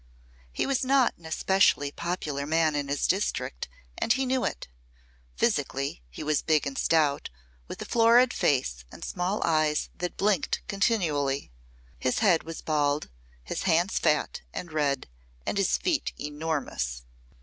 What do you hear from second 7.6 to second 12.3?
with a florid face and small eyes that blinked continually. His